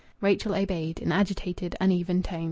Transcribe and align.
Rachel 0.19 0.55
obeyed, 0.55 0.99
in 0.99 1.11
agitated, 1.11 1.75
uneven 1.79 2.23
tones. 2.23 2.39